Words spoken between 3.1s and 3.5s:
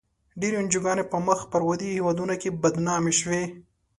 شوې.